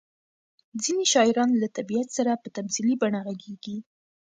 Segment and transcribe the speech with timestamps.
[0.83, 3.77] ځینې شاعران له طبیعت سره په تمثیلي بڼه غږېږي.